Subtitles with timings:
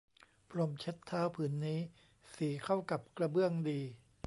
[0.49, 1.79] พรมเช็ดเท้าผืนนี้
[2.35, 3.79] สีเข้ากับกระเบื้องดี